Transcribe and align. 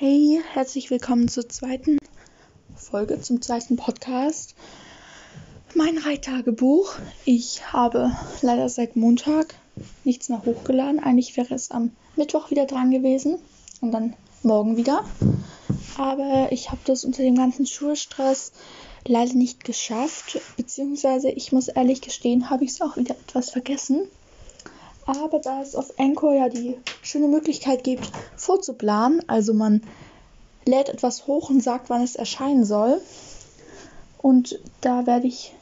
Hey, 0.00 0.40
herzlich 0.52 0.92
willkommen 0.92 1.26
zur 1.26 1.48
zweiten 1.48 1.98
Folge, 2.76 3.20
zum 3.20 3.42
zweiten 3.42 3.74
Podcast. 3.74 4.54
Mein 5.74 5.98
Reittagebuch. 5.98 6.94
Ich 7.24 7.72
habe 7.72 8.12
leider 8.40 8.68
seit 8.68 8.94
Montag 8.94 9.56
nichts 10.04 10.28
mehr 10.28 10.44
hochgeladen. 10.44 11.00
Eigentlich 11.00 11.36
wäre 11.36 11.52
es 11.52 11.72
am 11.72 11.90
Mittwoch 12.14 12.52
wieder 12.52 12.66
dran 12.66 12.92
gewesen 12.92 13.38
und 13.80 13.90
dann 13.90 14.14
morgen 14.44 14.76
wieder. 14.76 15.04
Aber 15.96 16.46
ich 16.52 16.70
habe 16.70 16.80
das 16.84 17.04
unter 17.04 17.24
dem 17.24 17.34
ganzen 17.34 17.66
Schulstress 17.66 18.52
leider 19.04 19.34
nicht 19.34 19.64
geschafft. 19.64 20.40
Beziehungsweise, 20.56 21.28
ich 21.28 21.50
muss 21.50 21.66
ehrlich 21.66 22.02
gestehen, 22.02 22.50
habe 22.50 22.62
ich 22.62 22.70
es 22.70 22.80
auch 22.80 22.96
wieder 22.96 23.16
etwas 23.16 23.50
vergessen. 23.50 24.08
Aber 25.08 25.38
da 25.38 25.62
es 25.62 25.74
auf 25.74 25.98
Anchor 25.98 26.34
ja 26.34 26.50
die 26.50 26.76
schöne 27.00 27.28
Möglichkeit 27.28 27.82
gibt, 27.82 28.12
vorzuplanen, 28.36 29.26
also 29.26 29.54
man 29.54 29.82
lädt 30.66 30.90
etwas 30.90 31.26
hoch 31.26 31.48
und 31.48 31.62
sagt, 31.62 31.88
wann 31.88 32.02
es 32.02 32.14
erscheinen 32.14 32.66
soll. 32.66 33.00
Und 34.20 34.60
da 34.82 35.06
werde 35.06 35.26
ich 35.26 35.54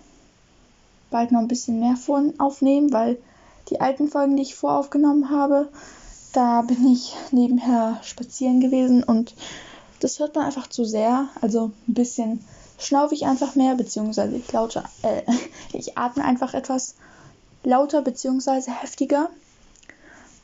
bald 1.11 1.31
noch 1.31 1.39
ein 1.39 1.47
bisschen 1.47 1.79
mehr 1.79 1.95
von 1.95 2.35
aufnehmen, 2.41 2.93
weil 2.93 3.19
die 3.71 3.81
alten 3.81 4.09
Folgen, 4.09 4.35
die 4.35 4.43
ich 4.43 4.57
voraufgenommen 4.57 5.31
habe, 5.31 5.69
da 6.33 6.63
bin 6.63 6.85
ich 6.89 7.15
nebenher 7.31 8.01
spazieren 8.03 8.61
gewesen 8.61 9.05
und 9.05 9.33
das 10.01 10.19
hört 10.19 10.35
man 10.35 10.45
einfach 10.45 10.67
zu 10.67 10.85
sehr. 10.85 11.29
Also 11.41 11.71
ein 11.87 11.95
bisschen 11.95 12.45
schnaufe 12.79 13.15
ich 13.15 13.27
einfach 13.27 13.55
mehr, 13.55 13.77
beziehungsweise 13.77 14.37
ich, 14.37 14.51
lauter, 14.51 14.83
äh, 15.03 15.23
ich 15.73 15.97
atme 15.97 16.25
einfach 16.25 16.53
etwas 16.53 16.97
lauter 17.67 18.01
beziehungsweise 18.01 18.71
heftiger. 18.71 19.29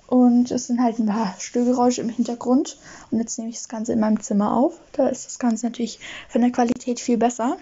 Und 0.06 0.50
es 0.50 0.66
sind 0.66 0.82
halt 0.82 0.98
ein 0.98 1.06
paar 1.06 1.34
Störgeräusche 1.38 2.02
im 2.02 2.10
Hintergrund. 2.10 2.76
Und 3.10 3.18
jetzt 3.18 3.38
nehme 3.38 3.48
ich 3.48 3.56
das 3.56 3.68
Ganze 3.68 3.94
in 3.94 4.00
meinem 4.00 4.20
Zimmer 4.20 4.54
auf. 4.54 4.78
Da 4.92 5.08
ist 5.08 5.24
das 5.24 5.38
Ganze 5.38 5.64
natürlich 5.64 6.00
von 6.28 6.42
der 6.42 6.50
Qualität 6.50 7.00
viel 7.00 7.16
besser. 7.16 7.56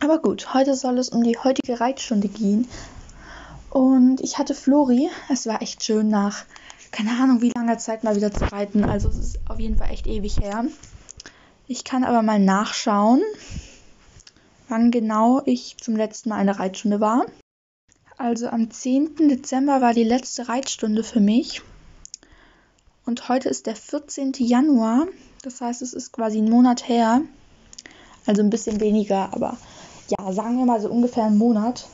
Aber 0.00 0.18
gut, 0.18 0.54
heute 0.54 0.74
soll 0.74 0.98
es 0.98 1.10
um 1.10 1.22
die 1.22 1.38
heutige 1.38 1.78
Reitstunde 1.78 2.28
gehen. 2.28 2.66
Und 3.68 4.20
ich 4.22 4.38
hatte 4.38 4.54
Flori. 4.54 5.08
Es 5.30 5.46
war 5.46 5.62
echt 5.62 5.84
schön 5.84 6.08
nach, 6.08 6.44
keine 6.90 7.10
Ahnung, 7.10 7.42
wie 7.42 7.52
langer 7.54 7.78
Zeit 7.78 8.02
mal 8.02 8.16
wieder 8.16 8.32
zu 8.32 8.50
reiten. 8.50 8.84
Also 8.84 9.08
es 9.08 9.18
ist 9.18 9.38
auf 9.48 9.60
jeden 9.60 9.76
Fall 9.76 9.90
echt 9.90 10.08
ewig 10.08 10.40
her. 10.40 10.64
Ich 11.68 11.84
kann 11.84 12.02
aber 12.02 12.22
mal 12.22 12.40
nachschauen, 12.40 13.22
wann 14.68 14.90
genau 14.90 15.42
ich 15.44 15.76
zum 15.80 15.94
letzten 15.94 16.30
Mal 16.30 16.36
eine 16.36 16.58
Reitstunde 16.58 17.00
war. 17.00 17.26
Also 18.20 18.48
am 18.48 18.70
10. 18.70 19.28
Dezember 19.30 19.80
war 19.80 19.94
die 19.94 20.04
letzte 20.04 20.46
Reitstunde 20.46 21.02
für 21.02 21.20
mich. 21.20 21.62
Und 23.06 23.30
heute 23.30 23.48
ist 23.48 23.66
der 23.66 23.74
14. 23.74 24.34
Januar. 24.36 25.06
Das 25.42 25.62
heißt, 25.62 25.80
es 25.80 25.94
ist 25.94 26.12
quasi 26.12 26.36
ein 26.36 26.50
Monat 26.50 26.86
her. 26.86 27.22
Also 28.26 28.42
ein 28.42 28.50
bisschen 28.50 28.78
weniger, 28.78 29.32
aber 29.32 29.56
ja, 30.08 30.32
sagen 30.34 30.58
wir 30.58 30.66
mal 30.66 30.82
so 30.82 30.90
ungefähr 30.90 31.24
einen 31.24 31.38
Monat. 31.38 31.88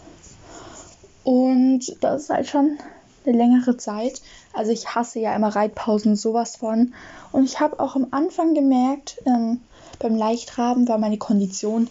Und 1.22 1.96
das 2.00 2.22
ist 2.22 2.30
halt 2.30 2.48
schon 2.48 2.76
eine 3.24 3.36
längere 3.36 3.76
Zeit. 3.76 4.20
Also 4.52 4.72
ich 4.72 4.96
hasse 4.96 5.20
ja 5.20 5.32
immer 5.32 5.54
Reitpausen 5.54 6.16
sowas 6.16 6.56
von. 6.56 6.92
Und 7.30 7.44
ich 7.44 7.60
habe 7.60 7.78
auch 7.78 7.94
am 7.94 8.08
Anfang 8.10 8.52
gemerkt, 8.52 9.22
ähm, 9.26 9.60
beim 10.00 10.16
Leichtraben 10.16 10.88
war 10.88 10.98
meine 10.98 11.18
Kondition 11.18 11.88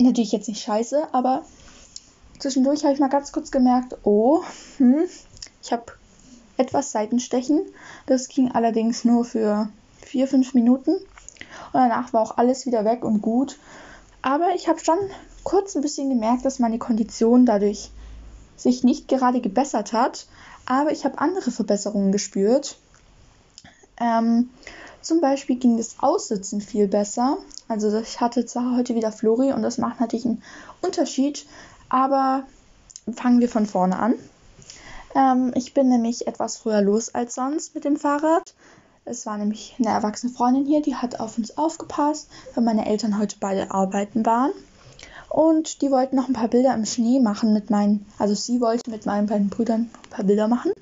natürlich 0.00 0.32
jetzt 0.32 0.48
nicht 0.48 0.60
scheiße, 0.60 1.06
aber 1.12 1.44
Zwischendurch 2.44 2.84
habe 2.84 2.92
ich 2.92 3.00
mal 3.00 3.08
ganz 3.08 3.32
kurz 3.32 3.50
gemerkt, 3.50 3.96
oh, 4.02 4.42
hm, 4.76 5.06
ich 5.62 5.72
habe 5.72 5.84
etwas 6.58 6.92
Seitenstechen. 6.92 7.62
Das 8.04 8.28
ging 8.28 8.52
allerdings 8.52 9.02
nur 9.06 9.24
für 9.24 9.70
vier, 10.02 10.28
fünf 10.28 10.52
Minuten. 10.52 10.90
Und 10.90 11.00
danach 11.72 12.12
war 12.12 12.20
auch 12.20 12.36
alles 12.36 12.66
wieder 12.66 12.84
weg 12.84 13.02
und 13.02 13.22
gut. 13.22 13.58
Aber 14.20 14.54
ich 14.54 14.68
habe 14.68 14.78
schon 14.78 14.98
kurz 15.42 15.74
ein 15.74 15.80
bisschen 15.80 16.10
gemerkt, 16.10 16.44
dass 16.44 16.58
meine 16.58 16.78
Kondition 16.78 17.46
dadurch 17.46 17.90
sich 18.58 18.84
nicht 18.84 19.08
gerade 19.08 19.40
gebessert 19.40 19.94
hat. 19.94 20.26
Aber 20.66 20.92
ich 20.92 21.06
habe 21.06 21.20
andere 21.20 21.50
Verbesserungen 21.50 22.12
gespürt. 22.12 22.76
Ähm, 23.98 24.50
zum 25.00 25.22
Beispiel 25.22 25.56
ging 25.56 25.78
das 25.78 25.96
Aussitzen 25.98 26.60
viel 26.60 26.88
besser. 26.88 27.38
Also 27.68 27.98
ich 27.98 28.20
hatte 28.20 28.44
zwar 28.44 28.76
heute 28.76 28.94
wieder 28.94 29.12
Flori 29.12 29.54
und 29.54 29.62
das 29.62 29.78
macht 29.78 30.00
natürlich 30.00 30.26
einen 30.26 30.42
Unterschied, 30.82 31.46
aber 31.94 32.42
fangen 33.14 33.38
wir 33.38 33.48
von 33.48 33.66
vorne 33.66 33.96
an. 33.96 34.14
Ähm, 35.14 35.52
ich 35.54 35.74
bin 35.74 35.88
nämlich 35.88 36.26
etwas 36.26 36.56
früher 36.56 36.82
los 36.82 37.14
als 37.14 37.36
sonst 37.36 37.76
mit 37.76 37.84
dem 37.84 37.96
Fahrrad. 37.96 38.52
Es 39.04 39.26
war 39.26 39.38
nämlich 39.38 39.76
eine 39.78 39.90
erwachsene 39.90 40.32
Freundin 40.32 40.66
hier, 40.66 40.82
die 40.82 40.96
hat 40.96 41.20
auf 41.20 41.38
uns 41.38 41.56
aufgepasst, 41.56 42.28
weil 42.54 42.64
meine 42.64 42.86
Eltern 42.86 43.16
heute 43.16 43.36
beide 43.38 43.70
arbeiten 43.70 44.26
waren. 44.26 44.50
Und 45.28 45.82
die 45.82 45.90
wollten 45.92 46.16
noch 46.16 46.26
ein 46.26 46.34
paar 46.34 46.48
Bilder 46.48 46.74
im 46.74 46.84
Schnee 46.84 47.20
machen 47.20 47.52
mit 47.52 47.70
meinen, 47.70 48.04
also 48.18 48.34
sie 48.34 48.60
wollte 48.60 48.90
mit 48.90 49.06
meinen 49.06 49.28
beiden 49.28 49.48
Brüdern 49.48 49.82
ein 49.82 50.10
paar 50.10 50.24
Bilder 50.24 50.48
machen. 50.48 50.72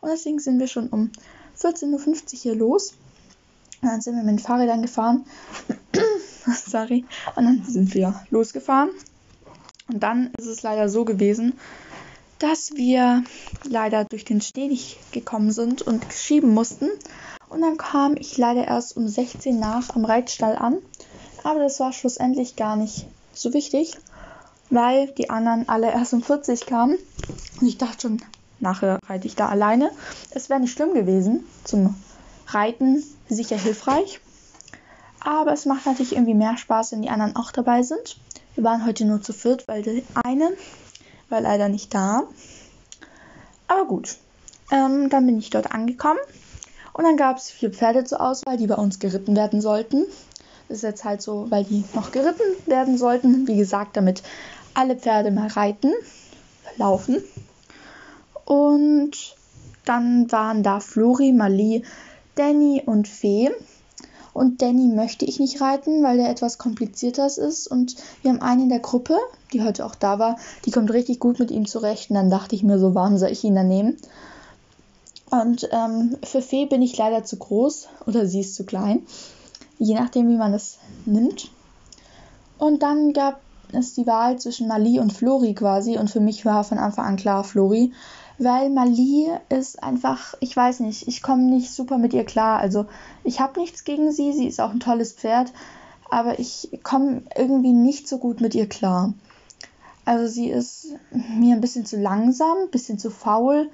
Und 0.00 0.10
deswegen 0.10 0.40
sind 0.40 0.58
wir 0.58 0.66
schon 0.66 0.88
um 0.88 1.12
14.50 1.60 1.92
Uhr 1.92 2.40
hier 2.40 2.54
los. 2.56 2.94
Und 3.82 3.88
dann 3.88 4.00
sind 4.00 4.16
wir 4.16 4.24
mit 4.24 4.32
den 4.32 4.38
Fahrrädern 4.40 4.82
gefahren. 4.82 5.24
Sorry. 6.66 7.04
Und 7.36 7.44
dann 7.44 7.62
sind 7.64 7.94
wir 7.94 8.20
losgefahren. 8.30 8.90
Und 9.88 10.02
dann 10.02 10.32
ist 10.38 10.46
es 10.46 10.62
leider 10.62 10.88
so 10.88 11.04
gewesen, 11.04 11.58
dass 12.38 12.72
wir 12.74 13.22
leider 13.64 14.04
durch 14.04 14.24
den 14.24 14.40
Schnee 14.40 14.68
nicht 14.68 15.12
gekommen 15.12 15.52
sind 15.52 15.82
und 15.82 16.04
schieben 16.12 16.52
mussten. 16.52 16.88
Und 17.48 17.60
dann 17.60 17.76
kam 17.76 18.16
ich 18.16 18.36
leider 18.36 18.66
erst 18.66 18.96
um 18.96 19.06
16 19.06 19.58
nach 19.58 19.94
am 19.94 20.04
Reitstall 20.04 20.56
an. 20.56 20.78
Aber 21.44 21.60
das 21.60 21.78
war 21.80 21.92
schlussendlich 21.92 22.56
gar 22.56 22.76
nicht 22.76 23.06
so 23.32 23.52
wichtig, 23.52 23.96
weil 24.70 25.08
die 25.12 25.30
anderen 25.30 25.68
alle 25.68 25.90
erst 25.92 26.14
um 26.14 26.22
40 26.22 26.66
kamen. 26.66 26.96
Und 27.60 27.66
ich 27.66 27.78
dachte 27.78 28.02
schon, 28.02 28.22
nachher 28.58 28.98
reite 29.06 29.26
ich 29.26 29.36
da 29.36 29.48
alleine. 29.48 29.90
Es 30.30 30.48
wäre 30.48 30.60
nicht 30.60 30.72
schlimm 30.72 30.94
gewesen. 30.94 31.44
Zum 31.64 31.94
Reiten 32.48 33.04
sicher 33.28 33.56
hilfreich. 33.56 34.20
Aber 35.20 35.52
es 35.52 35.66
macht 35.66 35.86
natürlich 35.86 36.12
irgendwie 36.12 36.34
mehr 36.34 36.56
Spaß, 36.56 36.92
wenn 36.92 37.02
die 37.02 37.10
anderen 37.10 37.36
auch 37.36 37.52
dabei 37.52 37.82
sind. 37.82 38.16
Wir 38.54 38.64
waren 38.64 38.84
heute 38.84 39.04
nur 39.04 39.22
zu 39.22 39.32
viert, 39.32 39.66
weil 39.66 39.82
der 39.82 40.02
eine 40.24 40.52
war 41.30 41.40
leider 41.40 41.68
nicht 41.68 41.94
da. 41.94 42.24
Aber 43.66 43.86
gut, 43.86 44.16
ähm, 44.70 45.08
dann 45.08 45.26
bin 45.26 45.38
ich 45.38 45.50
dort 45.50 45.72
angekommen 45.72 46.18
und 46.92 47.04
dann 47.04 47.16
gab 47.16 47.38
es 47.38 47.50
vier 47.50 47.70
Pferde 47.70 48.04
zur 48.04 48.20
Auswahl, 48.20 48.58
die 48.58 48.66
bei 48.66 48.74
uns 48.74 48.98
geritten 48.98 49.34
werden 49.36 49.60
sollten. 49.62 50.04
Das 50.68 50.78
ist 50.78 50.82
jetzt 50.82 51.04
halt 51.04 51.22
so, 51.22 51.50
weil 51.50 51.64
die 51.64 51.84
noch 51.94 52.12
geritten 52.12 52.44
werden 52.66 52.98
sollten. 52.98 53.48
Wie 53.48 53.56
gesagt, 53.56 53.96
damit 53.96 54.22
alle 54.74 54.96
Pferde 54.96 55.30
mal 55.30 55.48
reiten, 55.48 55.92
laufen. 56.76 57.22
Und 58.44 59.34
dann 59.84 60.30
waren 60.30 60.62
da 60.62 60.80
Flori, 60.80 61.32
Mali, 61.32 61.84
Danny 62.34 62.82
und 62.84 63.08
Fee. 63.08 63.50
Und 64.32 64.62
Danny 64.62 64.88
möchte 64.88 65.24
ich 65.24 65.38
nicht 65.38 65.60
reiten, 65.60 66.02
weil 66.02 66.16
der 66.16 66.30
etwas 66.30 66.58
komplizierter 66.58 67.26
ist. 67.26 67.66
Und 67.66 67.96
wir 68.22 68.30
haben 68.30 68.40
einen 68.40 68.62
in 68.62 68.68
der 68.70 68.80
Gruppe, 68.80 69.16
die 69.52 69.62
heute 69.62 69.84
auch 69.84 69.94
da 69.94 70.18
war, 70.18 70.36
die 70.64 70.70
kommt 70.70 70.90
richtig 70.90 71.20
gut 71.20 71.38
mit 71.38 71.50
ihm 71.50 71.66
zurecht. 71.66 72.10
Und 72.10 72.16
dann 72.16 72.30
dachte 72.30 72.54
ich 72.54 72.62
mir 72.62 72.78
so, 72.78 72.94
warum 72.94 73.18
soll 73.18 73.30
ich 73.30 73.44
ihn 73.44 73.54
dann 73.54 73.68
nehmen? 73.68 73.96
Und 75.30 75.68
ähm, 75.72 76.16
für 76.22 76.42
Fee 76.42 76.66
bin 76.66 76.82
ich 76.82 76.96
leider 76.96 77.24
zu 77.24 77.36
groß 77.36 77.88
oder 78.06 78.26
sie 78.26 78.40
ist 78.40 78.54
zu 78.54 78.64
klein. 78.64 79.02
Je 79.78 79.94
nachdem, 79.94 80.28
wie 80.28 80.36
man 80.36 80.52
das 80.52 80.78
nimmt. 81.04 81.50
Und 82.58 82.82
dann 82.82 83.12
gab 83.12 83.40
es 83.72 83.94
die 83.94 84.06
Wahl 84.06 84.38
zwischen 84.38 84.68
Mali 84.68 85.00
und 85.00 85.12
Flori 85.12 85.54
quasi. 85.54 85.98
Und 85.98 86.10
für 86.10 86.20
mich 86.20 86.44
war 86.44 86.64
von 86.64 86.78
Anfang 86.78 87.06
an 87.06 87.16
klar 87.16 87.44
Flori 87.44 87.92
weil 88.38 88.70
Mali 88.70 89.28
ist 89.48 89.82
einfach, 89.82 90.34
ich 90.40 90.56
weiß 90.56 90.80
nicht, 90.80 91.08
ich 91.08 91.22
komme 91.22 91.42
nicht 91.42 91.70
super 91.70 91.98
mit 91.98 92.12
ihr 92.12 92.24
klar. 92.24 92.58
Also 92.58 92.86
ich 93.24 93.40
habe 93.40 93.60
nichts 93.60 93.84
gegen 93.84 94.12
sie, 94.12 94.32
sie 94.32 94.46
ist 94.46 94.60
auch 94.60 94.70
ein 94.70 94.80
tolles 94.80 95.12
Pferd, 95.12 95.52
aber 96.10 96.38
ich 96.38 96.68
komme 96.82 97.22
irgendwie 97.36 97.72
nicht 97.72 98.08
so 98.08 98.18
gut 98.18 98.40
mit 98.40 98.54
ihr 98.54 98.68
klar. 98.68 99.12
Also 100.04 100.26
sie 100.26 100.48
ist 100.48 100.88
mir 101.10 101.54
ein 101.54 101.60
bisschen 101.60 101.86
zu 101.86 101.96
langsam, 101.96 102.56
ein 102.64 102.70
bisschen 102.70 102.98
zu 102.98 103.10
faul 103.10 103.70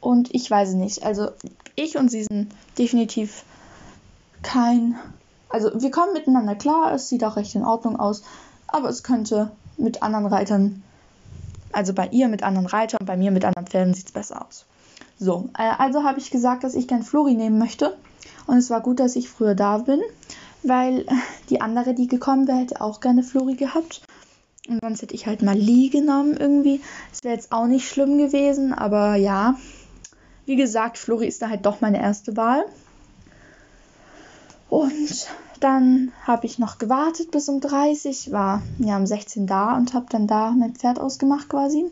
und 0.00 0.34
ich 0.34 0.50
weiß 0.50 0.74
nicht. 0.74 1.02
Also 1.04 1.30
ich 1.74 1.96
und 1.96 2.10
sie 2.10 2.24
sind 2.24 2.52
definitiv 2.78 3.44
kein, 4.42 4.96
also 5.48 5.70
wir 5.74 5.90
kommen 5.90 6.12
miteinander 6.12 6.54
klar, 6.54 6.92
es 6.92 7.08
sieht 7.08 7.24
auch 7.24 7.36
recht 7.36 7.54
in 7.54 7.64
Ordnung 7.64 7.98
aus, 7.98 8.22
aber 8.68 8.88
es 8.88 9.02
könnte 9.02 9.50
mit 9.76 10.02
anderen 10.02 10.26
Reitern 10.26 10.82
also 11.74 11.92
bei 11.92 12.08
ihr 12.08 12.28
mit 12.28 12.42
anderen 12.42 12.66
Reitern, 12.66 13.04
bei 13.04 13.16
mir 13.16 13.30
mit 13.30 13.44
anderen 13.44 13.66
Pferden 13.66 13.94
sieht 13.94 14.06
es 14.06 14.12
besser 14.12 14.46
aus. 14.46 14.66
So, 15.18 15.48
äh, 15.58 15.70
also 15.78 16.04
habe 16.04 16.18
ich 16.18 16.30
gesagt, 16.30 16.64
dass 16.64 16.74
ich 16.74 16.88
gern 16.88 17.02
Flori 17.02 17.34
nehmen 17.34 17.58
möchte. 17.58 17.96
Und 18.46 18.58
es 18.58 18.70
war 18.70 18.80
gut, 18.80 19.00
dass 19.00 19.16
ich 19.16 19.28
früher 19.28 19.54
da 19.54 19.78
bin, 19.78 20.00
weil 20.62 21.06
die 21.50 21.60
andere, 21.60 21.94
die 21.94 22.08
gekommen 22.08 22.48
wäre, 22.48 22.58
hätte 22.58 22.80
auch 22.80 23.00
gerne 23.00 23.22
Flori 23.22 23.54
gehabt. 23.54 24.02
Und 24.68 24.80
sonst 24.80 25.02
hätte 25.02 25.14
ich 25.14 25.26
halt 25.26 25.42
mal 25.42 25.56
Lee 25.56 25.88
genommen 25.88 26.36
irgendwie. 26.38 26.80
Das 27.10 27.22
wäre 27.22 27.34
jetzt 27.34 27.52
auch 27.52 27.66
nicht 27.66 27.88
schlimm 27.88 28.16
gewesen, 28.18 28.72
aber 28.72 29.14
ja. 29.16 29.56
Wie 30.46 30.56
gesagt, 30.56 30.98
Flori 30.98 31.26
ist 31.26 31.42
da 31.42 31.48
halt 31.48 31.66
doch 31.66 31.80
meine 31.80 32.00
erste 32.00 32.36
Wahl. 32.36 32.64
Und 34.74 35.28
dann 35.60 36.10
habe 36.26 36.46
ich 36.46 36.58
noch 36.58 36.78
gewartet 36.78 37.30
bis 37.30 37.48
um 37.48 37.60
30, 37.60 38.32
war 38.32 38.60
ja 38.78 38.96
um 38.96 39.06
16 39.06 39.46
da 39.46 39.76
und 39.76 39.94
habe 39.94 40.06
dann 40.08 40.26
da 40.26 40.50
mein 40.50 40.74
Pferd 40.74 40.98
ausgemacht 40.98 41.48
quasi. 41.48 41.84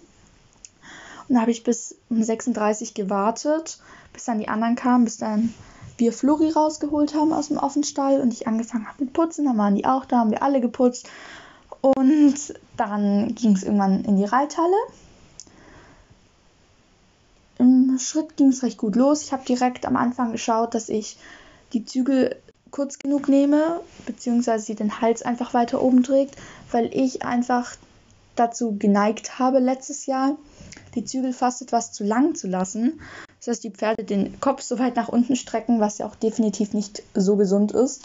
Und 1.28 1.40
habe 1.40 1.52
ich 1.52 1.62
bis 1.62 1.94
um 2.10 2.24
36 2.24 2.94
gewartet, 2.94 3.78
bis 4.12 4.24
dann 4.24 4.40
die 4.40 4.48
anderen 4.48 4.74
kamen, 4.74 5.04
bis 5.04 5.16
dann 5.16 5.54
wir 5.96 6.12
Flori 6.12 6.50
rausgeholt 6.50 7.14
haben 7.14 7.32
aus 7.32 7.48
dem 7.48 7.56
Offenstall 7.56 8.20
und 8.20 8.32
ich 8.32 8.48
angefangen 8.48 8.88
habe 8.88 9.04
mit 9.04 9.12
Putzen. 9.12 9.44
Dann 9.44 9.58
waren 9.58 9.76
die 9.76 9.84
auch 9.84 10.04
da, 10.04 10.18
haben 10.18 10.32
wir 10.32 10.42
alle 10.42 10.60
geputzt. 10.60 11.08
Und 11.82 12.34
dann 12.76 13.32
ging 13.36 13.52
es 13.52 13.62
irgendwann 13.62 14.04
in 14.04 14.16
die 14.16 14.24
Reithalle. 14.24 14.76
Im 17.58 17.96
Schritt 18.00 18.36
ging 18.36 18.48
es 18.48 18.64
recht 18.64 18.78
gut 18.78 18.96
los. 18.96 19.22
Ich 19.22 19.32
habe 19.32 19.44
direkt 19.44 19.86
am 19.86 19.94
Anfang 19.94 20.32
geschaut, 20.32 20.74
dass 20.74 20.88
ich 20.88 21.16
die 21.72 21.84
Zügel 21.84 22.42
kurz 22.72 22.98
genug 22.98 23.28
nehme, 23.28 23.80
beziehungsweise 24.06 24.64
sie 24.64 24.74
den 24.74 25.00
Hals 25.00 25.22
einfach 25.22 25.54
weiter 25.54 25.80
oben 25.80 26.02
trägt, 26.02 26.34
weil 26.72 26.90
ich 26.92 27.24
einfach 27.24 27.76
dazu 28.34 28.76
geneigt 28.76 29.38
habe 29.38 29.60
letztes 29.60 30.06
Jahr, 30.06 30.36
die 30.94 31.04
Zügel 31.04 31.32
fast 31.32 31.62
etwas 31.62 31.92
zu 31.92 32.02
lang 32.02 32.34
zu 32.34 32.48
lassen. 32.48 33.00
Das 33.38 33.48
heißt, 33.48 33.64
die 33.64 33.70
Pferde 33.70 34.04
den 34.04 34.40
Kopf 34.40 34.62
so 34.62 34.78
weit 34.78 34.96
nach 34.96 35.08
unten 35.08 35.36
strecken, 35.36 35.80
was 35.80 35.98
ja 35.98 36.06
auch 36.06 36.14
definitiv 36.16 36.72
nicht 36.74 37.02
so 37.14 37.36
gesund 37.36 37.72
ist. 37.72 38.02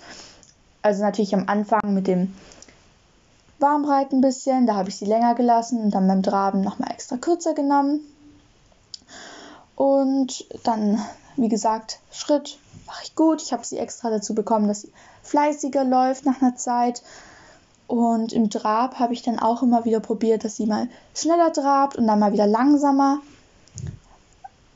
Also 0.82 1.02
natürlich 1.02 1.34
am 1.34 1.48
Anfang 1.48 1.94
mit 1.94 2.08
dem 2.08 2.34
Warmreiten 3.60 4.20
ein 4.20 4.22
bisschen, 4.22 4.68
da 4.68 4.76
habe 4.76 4.90
ich 4.90 4.98
sie 4.98 5.06
länger 5.06 5.36
gelassen 5.36 5.82
und 5.82 5.92
dann 5.92 6.08
beim 6.08 6.24
Traben 6.24 6.62
nochmal 6.62 6.92
extra 6.92 7.18
kürzer 7.18 7.54
genommen. 7.54 8.02
Und 9.76 10.46
dann, 10.64 11.02
wie 11.36 11.50
gesagt, 11.50 12.00
Schritt 12.12 12.58
mache 12.88 13.04
ich 13.04 13.16
gut. 13.16 13.42
Ich 13.42 13.54
habe 13.54 13.66
sie 13.66 13.78
extra 13.78 14.10
dazu 14.10 14.34
bekommen, 14.34 14.68
dass 14.68 14.82
sie 14.82 14.92
fleißiger 15.24 15.84
läuft 15.84 16.26
nach 16.26 16.42
einer 16.42 16.56
Zeit. 16.56 17.04
Und 17.88 18.34
im 18.34 18.50
Trab 18.50 19.00
habe 19.00 19.14
ich 19.14 19.22
dann 19.22 19.40
auch 19.40 19.64
immer 19.64 19.86
wieder 19.86 20.00
probiert, 20.00 20.44
dass 20.44 20.58
sie 20.58 20.66
mal 20.66 20.90
schneller 21.14 21.54
trabt 21.54 21.96
und 21.96 22.08
dann 22.08 22.20
mal 22.20 22.34
wieder 22.34 22.48
langsamer. 22.48 23.20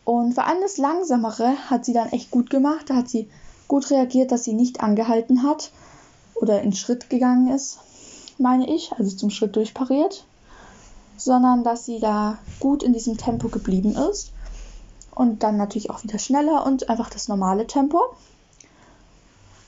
Und 0.06 0.34
vor 0.34 0.46
allem 0.46 0.62
das 0.62 0.78
Langsamere 0.78 1.56
hat 1.70 1.86
sie 1.86 1.94
dann 1.94 2.10
echt 2.10 2.32
gut 2.32 2.50
gemacht. 2.50 2.90
Da 2.90 2.96
hat 2.96 3.10
sie 3.10 3.30
gut 3.68 3.90
reagiert, 3.90 4.32
dass 4.32 4.44
sie 4.44 4.54
nicht 4.54 4.82
angehalten 4.82 5.44
hat 5.44 5.72
oder 6.36 6.62
in 6.62 6.74
Schritt 6.74 7.10
gegangen 7.10 7.50
ist, 7.54 7.80
meine 8.38 8.70
ich, 8.74 8.92
also 8.94 9.16
zum 9.16 9.30
Schritt 9.30 9.56
durchpariert, 9.56 10.26
sondern 11.18 11.64
dass 11.64 11.86
sie 11.86 12.00
da 12.00 12.38
gut 12.60 12.84
in 12.84 12.94
diesem 12.94 13.18
Tempo 13.18 13.48
geblieben 13.48 13.96
ist. 13.96 14.32
Und 15.22 15.44
dann 15.44 15.56
natürlich 15.56 15.92
auch 15.92 16.02
wieder 16.02 16.18
schneller 16.18 16.66
und 16.66 16.90
einfach 16.90 17.12
das 17.12 17.28
normale 17.28 17.68
Tempo. 17.68 18.02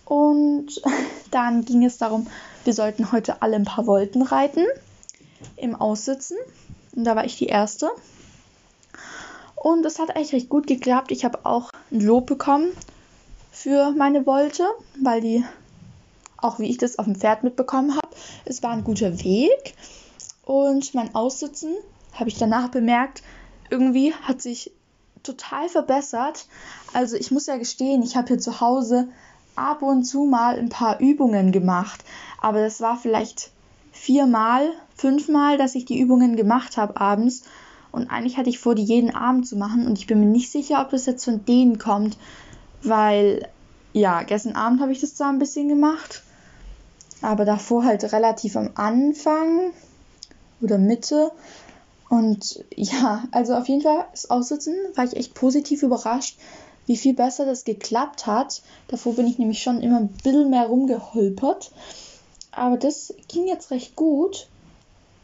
Und 0.04 0.82
dann 1.30 1.64
ging 1.64 1.86
es 1.86 2.00
darum, 2.00 2.26
wir 2.64 2.74
sollten 2.74 3.12
heute 3.12 3.44
alle 3.44 3.58
ein 3.58 3.64
paar 3.64 3.86
Volten 3.86 4.24
reiten 4.24 4.66
im 5.56 5.76
Aussitzen. 5.76 6.38
Und 6.96 7.04
da 7.04 7.16
war 7.16 7.26
ich 7.26 7.38
die 7.38 7.46
Erste. 7.46 7.92
Und 9.56 9.86
es 9.86 10.00
hat 10.00 10.16
eigentlich 10.16 10.34
recht 10.34 10.50
gut 10.50 10.66
geklappt. 10.66 11.12
Ich 11.12 11.24
habe 11.24 11.46
auch 11.46 11.70
ein 11.92 12.02
Lob 12.02 12.26
bekommen 12.26 12.70
für 13.52 13.92
meine 13.92 14.26
Wolte, 14.26 14.64
weil 15.04 15.22
die, 15.22 15.46
auch 16.38 16.58
wie 16.58 16.68
ich 16.72 16.80
das 16.80 16.98
auf 16.98 17.06
dem 17.06 17.14
Pferd 17.14 17.44
mitbekommen 17.44 17.96
habe, 17.96 18.08
es 18.46 18.64
war 18.64 18.72
ein 18.72 18.84
guter 18.84 19.24
Weg. 19.24 19.76
Und 20.46 20.96
mein 20.96 21.14
Aussitzen, 21.14 21.76
habe 22.14 22.30
ich 22.30 22.40
danach 22.40 22.70
bemerkt, 22.70 23.22
irgendwie 23.70 24.16
hat 24.16 24.42
sich 24.42 24.72
total 25.24 25.70
verbessert. 25.70 26.48
Also 26.94 27.16
ich 27.16 27.32
muss 27.32 27.48
ja 27.48 27.58
gestehen, 27.58 28.04
ich 28.04 28.16
habe 28.16 28.28
hier 28.28 28.40
zu 28.40 28.62
Hause 28.62 29.08
ab 29.56 29.82
und 29.82 30.04
zu 30.04 30.26
mal 30.26 30.58
ein 30.58 30.70
paar 30.70 31.00
Übungen 31.00 31.52
gemacht. 31.52 32.04
Aber 32.42 32.62
das 32.62 32.82
war 32.82 32.98
vielleicht 32.98 33.52
viermal, 33.92 34.70
fünfmal, 34.96 35.58
dass 35.58 35.76
ich 35.76 35.86
die 35.86 36.00
Übungen 36.00 36.36
gemacht 36.36 36.78
habe 36.78 37.00
abends. 37.00 37.44
Und 37.92 38.10
eigentlich 38.10 38.38
hatte 38.38 38.50
ich 38.50 38.60
vor, 38.60 38.76
die 38.76 38.84
jeden 38.84 39.14
Abend 39.14 39.48
zu 39.48 39.56
machen. 39.56 39.86
Und 39.86 40.00
ich 40.00 40.08
bin 40.08 40.20
mir 40.20 40.26
nicht 40.26 40.52
sicher, 40.52 40.82
ob 40.82 40.90
das 40.90 41.06
jetzt 41.06 41.26
von 41.26 41.46
denen 41.46 41.78
kommt. 41.78 42.18
Weil, 42.82 43.48
ja, 43.94 44.24
gestern 44.24 44.56
Abend 44.56 44.82
habe 44.82 44.92
ich 44.92 45.00
das 45.00 45.16
zwar 45.16 45.30
ein 45.30 45.40
bisschen 45.40 45.70
gemacht. 45.70 46.24
Aber 47.22 47.46
davor 47.46 47.86
halt 47.86 48.12
relativ 48.12 48.58
am 48.58 48.72
Anfang 48.76 49.72
oder 50.60 50.78
Mitte. 50.78 51.32
Und 52.14 52.64
ja, 52.76 53.24
also 53.32 53.56
auf 53.56 53.68
jeden 53.68 53.82
Fall 53.82 54.06
das 54.12 54.30
Aussitzen 54.30 54.76
war 54.94 55.04
ich 55.04 55.16
echt 55.16 55.34
positiv 55.34 55.82
überrascht, 55.82 56.38
wie 56.86 56.96
viel 56.96 57.16
besser 57.16 57.44
das 57.44 57.64
geklappt 57.64 58.28
hat. 58.28 58.62
Davor 58.88 59.16
bin 59.16 59.26
ich 59.26 59.40
nämlich 59.40 59.64
schon 59.64 59.82
immer 59.82 59.98
ein 59.98 60.10
bisschen 60.24 60.52
mehr 60.52 60.68
rumgeholpert. 60.68 61.72
Aber 62.52 62.78
das 62.78 63.16
ging 63.30 63.48
jetzt 63.48 63.72
recht 63.72 63.96
gut. 63.96 64.48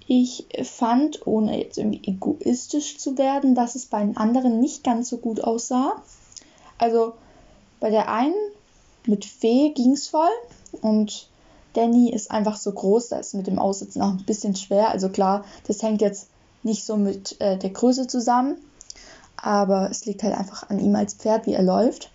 Ich 0.07 0.47
fand, 0.63 1.27
ohne 1.27 1.59
jetzt 1.59 1.77
irgendwie 1.77 2.01
egoistisch 2.09 2.97
zu 2.97 3.19
werden, 3.19 3.53
dass 3.53 3.75
es 3.75 3.86
bei 3.86 4.00
den 4.00 4.18
anderen 4.18 4.59
nicht 4.59 4.83
ganz 4.83 5.09
so 5.09 5.18
gut 5.18 5.44
aussah. 5.44 6.01
Also 6.80 7.13
bei 7.80 7.91
der 7.91 8.12
einen 8.12 8.33
mit 9.06 9.25
Fee 9.25 9.74
ging 9.75 9.91
es 9.91 10.07
voll 10.07 10.31
und 10.81 11.30
Danny 11.74 12.12
ist 12.12 12.31
einfach 12.31 12.56
so 12.56 12.71
groß, 12.71 13.09
da 13.09 13.19
ist 13.19 13.36
mit 13.36 13.45
dem 13.45 13.59
Aussitzen 13.59 14.01
auch 14.01 14.09
ein 14.09 14.25
bisschen 14.25 14.56
schwer. 14.56 14.89
Also 14.89 15.09
klar, 15.09 15.45
das 15.68 15.83
hängt 15.83 16.01
jetzt 16.01 16.30
nicht 16.64 16.86
so 16.86 16.98
mit 16.98 17.40
äh, 17.40 17.58
der 17.58 17.70
Größe 17.70 18.08
zusammen 18.08 18.58
aber 19.42 19.90
es 19.90 20.06
liegt 20.06 20.24
halt 20.24 20.38
einfach 20.38 20.70
an 20.70 20.80
ihm 20.80 20.96
als 20.96 21.14
Pferd, 21.14 21.46
wie 21.46 21.54
er 21.54 21.64
läuft. 21.64 22.12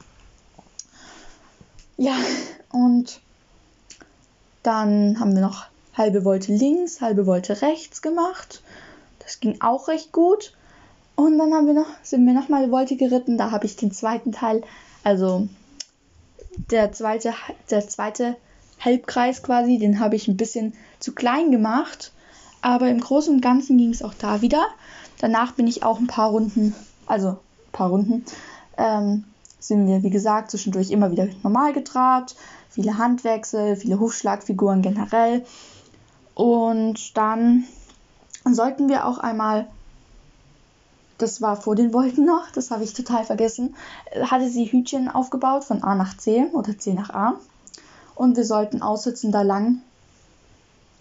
Ja, 1.96 2.16
und 2.72 3.20
dann 4.62 5.20
haben 5.20 5.34
wir 5.34 5.42
noch 5.42 5.66
halbe 5.94 6.24
Wolte 6.24 6.52
links, 6.52 7.00
halbe 7.00 7.26
Wolte 7.26 7.62
rechts 7.62 8.02
gemacht. 8.02 8.62
Das 9.20 9.40
ging 9.40 9.60
auch 9.60 9.88
recht 9.88 10.12
gut. 10.12 10.54
Und 11.16 11.38
dann 11.38 11.54
haben 11.54 11.66
wir 11.66 11.74
noch, 11.74 11.86
sind 12.02 12.26
wir 12.26 12.34
nochmal 12.34 12.70
Wolte 12.72 12.96
geritten. 12.96 13.38
Da 13.38 13.52
habe 13.52 13.66
ich 13.66 13.76
den 13.76 13.92
zweiten 13.92 14.32
Teil, 14.32 14.62
also 15.04 15.48
der 16.70 16.92
zweite, 16.92 17.32
der 17.70 17.86
zweite 17.88 18.36
Halbkreis 18.80 19.42
quasi, 19.42 19.78
den 19.78 20.00
habe 20.00 20.16
ich 20.16 20.26
ein 20.26 20.36
bisschen 20.36 20.74
zu 20.98 21.14
klein 21.14 21.52
gemacht. 21.52 22.12
Aber 22.64 22.88
im 22.88 23.00
Großen 23.00 23.34
und 23.34 23.40
Ganzen 23.42 23.76
ging 23.76 23.90
es 23.90 24.02
auch 24.02 24.14
da 24.14 24.40
wieder. 24.40 24.66
Danach 25.20 25.52
bin 25.52 25.66
ich 25.66 25.82
auch 25.82 25.98
ein 25.98 26.06
paar 26.06 26.30
Runden 26.30 26.74
also 27.06 27.28
ein 27.28 27.72
paar 27.72 27.90
Runden, 27.90 28.24
ähm, 28.76 29.24
sind 29.58 29.86
wir, 29.86 30.02
wie 30.02 30.10
gesagt, 30.10 30.50
zwischendurch 30.50 30.90
immer 30.90 31.10
wieder 31.10 31.28
normal 31.42 31.72
getrabt, 31.72 32.36
viele 32.68 32.98
Handwechsel, 32.98 33.76
viele 33.76 33.98
Hufschlagfiguren 33.98 34.82
generell. 34.82 35.44
Und 36.34 37.16
dann 37.16 37.64
sollten 38.44 38.88
wir 38.88 39.06
auch 39.06 39.18
einmal, 39.18 39.66
das 41.18 41.40
war 41.40 41.56
vor 41.56 41.76
den 41.76 41.92
Wolken 41.92 42.26
noch, 42.26 42.50
das 42.50 42.70
habe 42.70 42.84
ich 42.84 42.92
total 42.92 43.24
vergessen, 43.24 43.74
hatte 44.22 44.50
sie 44.50 44.66
Hütchen 44.66 45.08
aufgebaut 45.08 45.64
von 45.64 45.82
A 45.82 45.94
nach 45.94 46.16
C 46.16 46.46
oder 46.52 46.76
C 46.76 46.92
nach 46.92 47.10
A. 47.10 47.34
Und 48.14 48.36
wir 48.36 48.44
sollten 48.44 48.82
aussitzen 48.82 49.32
da 49.32 49.42
lang, 49.42 49.80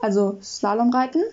also 0.03 0.37
Slalom 0.41 0.91
reiten. 0.91 1.23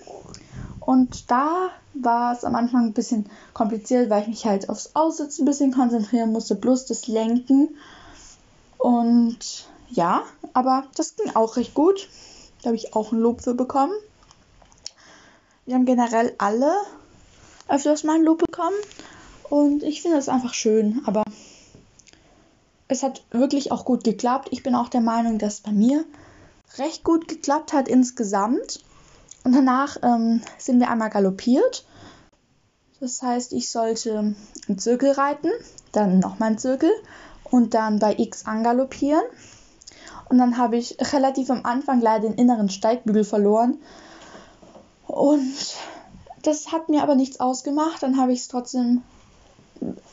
Und 0.78 1.30
da 1.30 1.70
war 1.92 2.32
es 2.32 2.44
am 2.44 2.54
Anfang 2.54 2.86
ein 2.86 2.92
bisschen 2.92 3.28
kompliziert, 3.52 4.08
weil 4.08 4.22
ich 4.22 4.28
mich 4.28 4.46
halt 4.46 4.68
aufs 4.68 4.94
Aussitzen 4.94 5.42
ein 5.42 5.46
bisschen 5.46 5.74
konzentrieren 5.74 6.30
musste, 6.30 6.54
bloß 6.54 6.86
das 6.86 7.08
Lenken. 7.08 7.76
Und 8.78 9.66
ja, 9.90 10.22
aber 10.52 10.84
das 10.94 11.16
ging 11.16 11.34
auch 11.34 11.56
recht 11.56 11.74
gut. 11.74 12.08
Da 12.62 12.66
habe 12.66 12.76
ich 12.76 12.94
auch 12.94 13.10
ein 13.10 13.18
Lob 13.18 13.42
für 13.42 13.54
bekommen. 13.54 13.92
Wir 15.66 15.74
haben 15.74 15.84
generell 15.84 16.32
alle 16.38 16.72
öfters 17.68 18.04
mal 18.04 18.16
ein 18.16 18.24
Lob 18.24 18.38
bekommen. 18.38 18.76
Und 19.48 19.82
ich 19.82 20.00
finde 20.00 20.16
das 20.16 20.28
einfach 20.28 20.54
schön. 20.54 21.02
Aber 21.06 21.24
es 22.86 23.02
hat 23.02 23.24
wirklich 23.32 23.72
auch 23.72 23.84
gut 23.84 24.04
geklappt. 24.04 24.48
Ich 24.52 24.62
bin 24.62 24.76
auch 24.76 24.88
der 24.88 25.00
Meinung, 25.00 25.38
dass 25.38 25.60
bei 25.60 25.72
mir 25.72 26.04
recht 26.78 27.04
gut 27.04 27.28
geklappt 27.28 27.72
hat 27.72 27.88
insgesamt. 27.88 28.80
Und 29.44 29.54
danach 29.54 29.96
ähm, 30.02 30.42
sind 30.58 30.80
wir 30.80 30.90
einmal 30.90 31.10
galoppiert. 31.10 31.84
Das 33.00 33.22
heißt, 33.22 33.52
ich 33.54 33.70
sollte 33.70 34.34
einen 34.68 34.78
Zirkel 34.78 35.12
reiten, 35.12 35.50
dann 35.92 36.18
nochmal 36.18 36.50
einen 36.50 36.58
Zirkel 36.58 36.90
und 37.44 37.72
dann 37.72 37.98
bei 37.98 38.14
X 38.18 38.44
angaloppieren. 38.46 39.22
Und 40.28 40.38
dann 40.38 40.58
habe 40.58 40.76
ich 40.76 40.96
relativ 41.12 41.50
am 41.50 41.64
Anfang 41.64 42.00
leider 42.00 42.28
den 42.28 42.34
inneren 42.34 42.68
Steigbügel 42.68 43.24
verloren. 43.24 43.78
Und 45.06 45.76
das 46.42 46.70
hat 46.70 46.88
mir 46.88 47.02
aber 47.02 47.14
nichts 47.14 47.40
ausgemacht. 47.40 48.02
Dann 48.02 48.18
habe 48.18 48.32
ich 48.32 48.40
es 48.40 48.48
trotzdem 48.48 49.02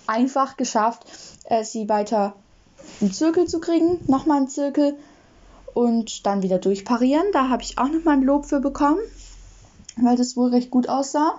einfach 0.07 0.57
geschafft, 0.57 1.05
äh, 1.43 1.63
sie 1.63 1.89
weiter 1.89 2.33
einen 3.01 3.11
Zirkel 3.11 3.47
zu 3.47 3.59
kriegen, 3.59 3.99
nochmal 4.07 4.37
einen 4.37 4.47
Zirkel 4.47 4.97
und 5.77 6.25
dann 6.25 6.41
wieder 6.41 6.57
durchparieren. 6.57 7.27
Da 7.33 7.49
habe 7.49 7.63
ich 7.63 7.77
auch 7.77 7.89
nochmal 7.89 8.15
ein 8.17 8.23
Lob 8.23 8.45
für 8.45 8.59
bekommen 8.59 8.99
weil 9.97 10.15
das 10.15 10.37
wohl 10.37 10.49
recht 10.49 10.71
gut 10.71 10.89
aussah, 10.89 11.33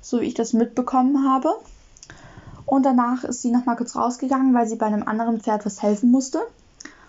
so 0.00 0.20
wie 0.20 0.26
ich 0.26 0.34
das 0.34 0.52
mitbekommen 0.52 1.28
habe. 1.28 1.54
Und 2.64 2.84
danach 2.84 3.24
ist 3.24 3.42
sie 3.42 3.50
nochmal 3.50 3.76
kurz 3.76 3.94
rausgegangen, 3.94 4.54
weil 4.54 4.66
sie 4.66 4.76
bei 4.76 4.86
einem 4.86 5.06
anderen 5.06 5.40
Pferd 5.40 5.66
was 5.66 5.82
helfen 5.82 6.10
musste. 6.10 6.40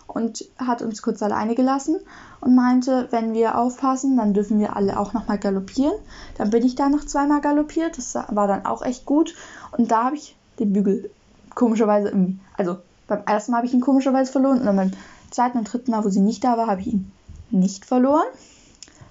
und 0.07 0.45
hat 0.57 0.81
uns 0.81 1.01
kurz 1.01 1.21
alleine 1.21 1.53
gelassen 1.53 1.97
und 2.39 2.55
meinte, 2.55 3.07
wenn 3.11 3.33
wir 3.33 3.57
aufpassen, 3.57 4.15
dann 4.15 4.33
dürfen 4.33 4.57
wir 4.57 4.75
alle 4.75 4.97
auch 4.97 5.13
nochmal 5.13 5.37
galoppieren. 5.37 5.93
Dann 6.37 6.49
bin 6.49 6.65
ich 6.65 6.75
da 6.75 6.87
noch 6.87 7.05
zweimal 7.05 7.41
galoppiert, 7.41 7.97
das 7.97 8.15
war 8.15 8.47
dann 8.47 8.65
auch 8.65 8.81
echt 8.83 9.05
gut. 9.05 9.35
Und 9.77 9.91
da 9.91 10.05
habe 10.05 10.15
ich 10.15 10.35
den 10.59 10.71
Bügel 10.71 11.11
komischerweise 11.53 12.07
irgendwie, 12.07 12.39
also 12.57 12.77
beim 13.07 13.23
ersten 13.25 13.51
Mal 13.51 13.57
habe 13.57 13.67
ich 13.67 13.73
ihn 13.73 13.81
komischerweise 13.81 14.31
verloren 14.31 14.59
und 14.59 14.65
dann 14.65 14.77
beim 14.77 14.91
zweiten 15.31 15.57
und 15.57 15.71
dritten 15.71 15.91
Mal, 15.91 16.03
wo 16.03 16.09
sie 16.09 16.19
nicht 16.19 16.43
da 16.43 16.57
war, 16.57 16.67
habe 16.67 16.81
ich 16.81 16.87
ihn 16.87 17.11
nicht 17.49 17.85
verloren. 17.85 18.25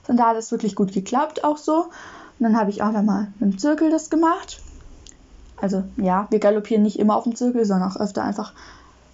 Und 0.09 0.19
da 0.19 0.29
hat 0.29 0.37
es 0.37 0.51
wirklich 0.53 0.75
gut 0.75 0.93
geklappt, 0.93 1.45
auch 1.45 1.57
so. 1.57 1.85
Und 2.39 2.45
dann 2.45 2.57
habe 2.57 2.71
ich 2.71 2.83
auch 2.83 2.93
nochmal 2.93 3.29
mit 3.39 3.53
dem 3.53 3.59
Zirkel 3.59 3.91
das 3.91 4.11
gemacht. 4.11 4.61
Also 5.61 5.85
ja, 5.97 6.27
wir 6.31 6.39
galoppieren 6.39 6.83
nicht 6.83 6.99
immer 6.99 7.17
auf 7.17 7.25
dem 7.25 7.35
Zirkel, 7.35 7.65
sondern 7.65 7.91
auch 7.91 7.97
öfter 7.97 8.23
einfach 8.23 8.53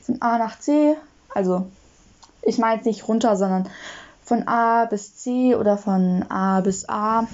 von 0.00 0.20
A 0.20 0.38
nach 0.38 0.58
C. 0.58 0.96
Also 1.34 1.66
ich 2.42 2.58
meine 2.58 2.76
jetzt 2.76 2.86
nicht 2.86 3.06
runter, 3.06 3.36
sondern 3.36 3.68
von 4.22 4.46
A 4.48 4.86
bis 4.86 5.16
C 5.16 5.54
oder 5.54 5.78
von 5.78 6.24
A 6.28 6.60
bis 6.60 6.88
A. 6.88 7.26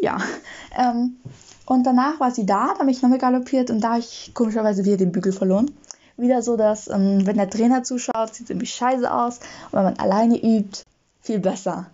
Ja. 0.00 0.18
Ähm, 0.76 1.16
und 1.66 1.84
danach 1.84 2.18
war 2.20 2.30
sie 2.30 2.46
da, 2.46 2.72
da 2.74 2.80
habe 2.80 2.90
ich 2.90 3.02
nochmal 3.02 3.18
galoppiert 3.18 3.70
und 3.70 3.80
da 3.80 3.90
habe 3.90 4.00
ich 4.00 4.32
komischerweise 4.34 4.84
wieder 4.84 4.96
den 4.96 5.12
Bügel 5.12 5.32
verloren. 5.32 5.70
Wieder 6.20 6.42
so, 6.42 6.56
dass, 6.56 6.88
ähm, 6.88 7.26
wenn 7.26 7.36
der 7.36 7.48
Trainer 7.48 7.82
zuschaut, 7.82 8.34
sieht 8.34 8.44
es 8.44 8.50
irgendwie 8.50 8.66
scheiße 8.66 9.12
aus. 9.12 9.38
Und 9.38 9.72
wenn 9.72 9.84
man 9.84 9.98
alleine 9.98 10.36
übt, 10.36 10.82
viel 11.22 11.38
besser. 11.38 11.86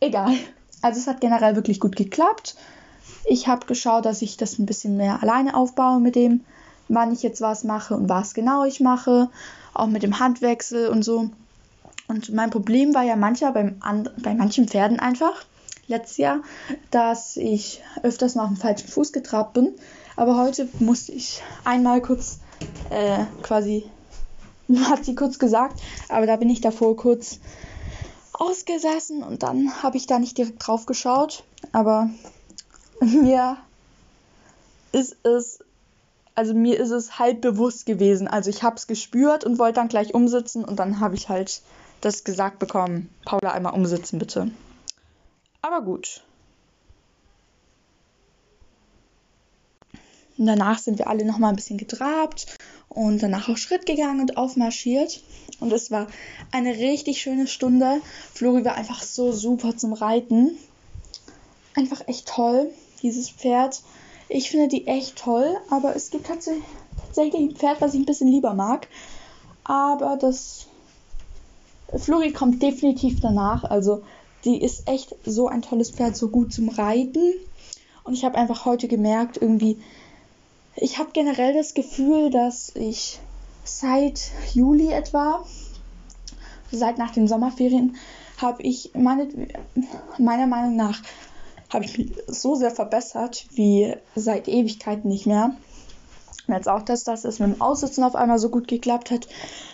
Egal. 0.00 0.34
Also 0.80 1.00
es 1.00 1.06
hat 1.06 1.20
generell 1.20 1.56
wirklich 1.56 1.80
gut 1.80 1.96
geklappt. 1.96 2.56
Ich 3.24 3.48
habe 3.48 3.66
geschaut, 3.66 4.06
dass 4.06 4.22
ich 4.22 4.36
das 4.36 4.58
ein 4.58 4.66
bisschen 4.66 4.96
mehr 4.96 5.22
alleine 5.22 5.54
aufbaue 5.54 6.00
mit 6.00 6.14
dem, 6.14 6.44
wann 6.88 7.12
ich 7.12 7.22
jetzt 7.22 7.40
was 7.40 7.64
mache 7.64 7.94
und 7.94 8.08
was 8.08 8.32
genau 8.32 8.64
ich 8.64 8.80
mache. 8.80 9.28
Auch 9.74 9.88
mit 9.88 10.02
dem 10.02 10.18
Handwechsel 10.18 10.88
und 10.88 11.02
so. 11.02 11.30
Und 12.06 12.32
mein 12.32 12.50
Problem 12.50 12.94
war 12.94 13.02
ja 13.02 13.16
mancher 13.16 13.52
beim 13.52 13.76
bei 14.22 14.34
manchen 14.34 14.66
Pferden 14.66 14.98
einfach, 14.98 15.44
letztes 15.88 16.16
Jahr, 16.16 16.40
dass 16.90 17.36
ich 17.36 17.82
öfters 18.02 18.34
mal 18.34 18.44
auf 18.44 18.48
dem 18.48 18.56
falschen 18.56 18.88
Fuß 18.88 19.12
getrabt 19.12 19.52
bin. 19.52 19.74
Aber 20.16 20.36
heute 20.36 20.68
musste 20.78 21.12
ich 21.12 21.42
einmal 21.64 22.00
kurz 22.00 22.38
äh, 22.90 23.24
quasi, 23.42 23.84
hat 24.84 25.04
sie 25.04 25.14
kurz 25.14 25.38
gesagt, 25.38 25.80
aber 26.08 26.26
da 26.26 26.36
bin 26.36 26.50
ich 26.50 26.60
davor 26.60 26.96
kurz 26.96 27.38
ausgesessen 28.32 29.22
und 29.22 29.42
dann 29.42 29.82
habe 29.82 29.96
ich 29.96 30.06
da 30.06 30.18
nicht 30.18 30.38
direkt 30.38 30.66
drauf 30.66 30.86
geschaut. 30.86 31.44
Aber 31.72 32.10
mir 33.00 33.56
ist 34.92 35.16
es, 35.24 35.60
also 36.34 36.54
mir 36.54 36.78
ist 36.78 36.90
es 36.90 37.18
halb 37.18 37.40
bewusst 37.40 37.86
gewesen. 37.86 38.28
Also 38.28 38.50
ich 38.50 38.62
habe 38.62 38.76
es 38.76 38.86
gespürt 38.86 39.44
und 39.44 39.58
wollte 39.58 39.74
dann 39.74 39.88
gleich 39.88 40.14
umsitzen 40.14 40.64
und 40.64 40.78
dann 40.78 41.00
habe 41.00 41.16
ich 41.16 41.28
halt 41.28 41.62
das 42.00 42.24
gesagt 42.24 42.58
bekommen. 42.58 43.10
Paula, 43.24 43.52
einmal 43.52 43.74
umsitzen 43.74 44.18
bitte. 44.18 44.50
Aber 45.62 45.82
gut. 45.82 46.22
Und 50.38 50.46
danach 50.46 50.78
sind 50.78 50.98
wir 50.98 51.08
alle 51.08 51.24
noch 51.24 51.38
mal 51.38 51.48
ein 51.48 51.56
bisschen 51.56 51.78
getrabt 51.78 52.46
und 52.88 53.22
danach 53.22 53.48
auch 53.48 53.56
Schritt 53.56 53.86
gegangen 53.86 54.20
und 54.20 54.36
aufmarschiert. 54.36 55.20
Und 55.60 55.72
es 55.72 55.90
war 55.90 56.06
eine 56.52 56.70
richtig 56.78 57.20
schöne 57.20 57.48
Stunde. 57.48 58.00
Flori 58.32 58.64
war 58.64 58.76
einfach 58.76 59.02
so 59.02 59.32
super 59.32 59.76
zum 59.76 59.92
Reiten. 59.92 60.56
Einfach 61.74 62.06
echt 62.06 62.28
toll, 62.28 62.70
dieses 63.02 63.30
Pferd. 63.30 63.82
Ich 64.28 64.50
finde 64.50 64.68
die 64.68 64.86
echt 64.86 65.16
toll, 65.16 65.56
aber 65.70 65.96
es 65.96 66.10
gibt 66.10 66.26
tatsächlich 66.26 67.34
ein 67.34 67.56
Pferd, 67.56 67.80
was 67.80 67.94
ich 67.94 68.00
ein 68.00 68.06
bisschen 68.06 68.28
lieber 68.28 68.54
mag. 68.54 68.86
Aber 69.64 70.16
das 70.16 70.66
Flori 71.96 72.32
kommt 72.32 72.62
definitiv 72.62 73.20
danach. 73.20 73.64
Also 73.64 74.02
die 74.44 74.62
ist 74.62 74.88
echt 74.88 75.14
so 75.24 75.48
ein 75.48 75.62
tolles 75.62 75.90
Pferd, 75.90 76.16
so 76.16 76.28
gut 76.28 76.52
zum 76.52 76.68
Reiten. 76.68 77.34
Und 78.04 78.14
ich 78.14 78.24
habe 78.24 78.38
einfach 78.38 78.64
heute 78.64 78.86
gemerkt, 78.88 79.36
irgendwie, 79.40 79.78
ich 80.80 80.98
habe 80.98 81.10
generell 81.12 81.54
das 81.54 81.74
Gefühl, 81.74 82.30
dass 82.30 82.74
ich 82.74 83.18
seit 83.64 84.30
Juli 84.54 84.90
etwa, 84.90 85.44
seit 86.70 86.98
nach 86.98 87.12
den 87.12 87.28
Sommerferien, 87.28 87.96
habe 88.38 88.62
ich 88.62 88.92
meine, 88.94 89.28
meiner 90.18 90.46
Meinung 90.46 90.76
nach 90.76 91.02
habe 91.72 91.84
ich 91.84 91.98
mich 91.98 92.12
so 92.26 92.54
sehr 92.54 92.70
verbessert 92.70 93.46
wie 93.50 93.94
seit 94.14 94.48
Ewigkeiten 94.48 95.08
nicht 95.08 95.26
mehr. 95.26 95.56
Und 96.46 96.54
jetzt 96.54 96.68
auch, 96.68 96.80
dass 96.82 97.04
das 97.04 97.24
mit 97.24 97.40
dem 97.40 97.60
Aussitzen 97.60 98.04
auf 98.04 98.14
einmal 98.14 98.38
so 98.38 98.48
gut 98.48 98.68
geklappt 98.68 99.10
hat, 99.10 99.28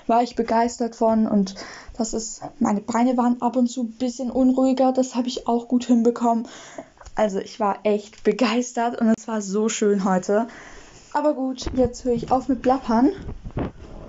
war 0.08 0.22
ich 0.22 0.34
begeistert 0.34 0.96
von. 0.96 1.28
Und 1.28 1.54
das 1.96 2.14
ist, 2.14 2.40
meine 2.58 2.80
Beine 2.80 3.16
waren 3.16 3.40
ab 3.40 3.54
und 3.56 3.68
zu 3.68 3.84
ein 3.84 3.92
bisschen 3.92 4.30
unruhiger, 4.30 4.92
das 4.92 5.14
habe 5.14 5.28
ich 5.28 5.46
auch 5.46 5.68
gut 5.68 5.84
hinbekommen. 5.84 6.48
Also 7.14 7.38
ich 7.38 7.60
war 7.60 7.78
echt 7.84 8.24
begeistert 8.24 9.00
und 9.00 9.14
es 9.16 9.28
war 9.28 9.40
so 9.40 9.68
schön 9.68 10.04
heute. 10.04 10.48
Aber 11.14 11.34
gut, 11.34 11.70
jetzt 11.76 12.04
höre 12.04 12.12
ich 12.12 12.32
auf 12.32 12.48
mit 12.48 12.60
Plappern 12.60 13.12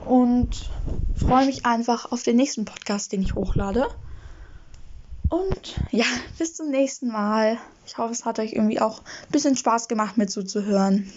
und 0.08 0.72
freue 1.16 1.46
mich 1.46 1.64
einfach 1.64 2.12
auf 2.12 2.24
den 2.24 2.36
nächsten 2.36 2.66
Podcast, 2.66 3.12
den 3.12 3.22
ich 3.22 3.36
hochlade. 3.36 3.86
Und 5.30 5.80
ja, 5.92 6.06
bis 6.40 6.56
zum 6.56 6.72
nächsten 6.72 7.10
Mal. 7.10 7.60
Ich 7.86 8.00
hoffe, 8.00 8.12
es 8.12 8.26
hat 8.26 8.40
euch 8.40 8.54
irgendwie 8.54 8.82
auch 8.82 9.00
ein 9.00 9.32
bisschen 9.32 9.56
Spaß 9.56 9.88
gemacht, 9.88 10.18
mir 10.18 10.26
zuzuhören. 10.26 11.08